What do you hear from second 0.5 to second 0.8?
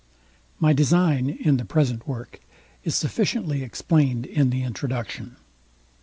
My